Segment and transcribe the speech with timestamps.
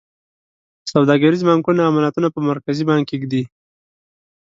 [0.91, 3.43] سوداګریز بانکونه امانتونه په مرکزي بانک کې ږدي.